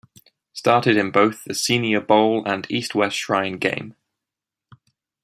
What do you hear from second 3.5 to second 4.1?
Game.